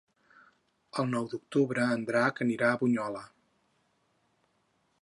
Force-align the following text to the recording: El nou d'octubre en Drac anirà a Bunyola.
El 1.03 1.11
nou 1.11 1.27
d'octubre 1.33 1.85
en 1.97 2.07
Drac 2.09 2.43
anirà 2.47 2.71
a 2.73 2.81
Bunyola. 2.81 3.23